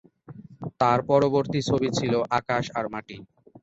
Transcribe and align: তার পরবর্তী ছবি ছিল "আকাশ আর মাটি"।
তার 0.81 0.99
পরবর্তী 1.09 1.59
ছবি 1.69 1.89
ছিল 1.97 2.13
"আকাশ 2.39 2.65
আর 2.77 2.85
মাটি"। 2.93 3.17